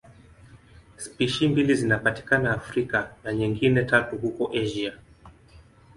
Spishi 0.97 1.47
mbili 1.47 1.75
zinapatikana 1.75 2.51
Afrika 2.53 3.11
na 3.23 3.33
nyingine 3.33 3.83
tatu 3.83 4.17
huko 4.17 4.51
Asia. 4.57 4.93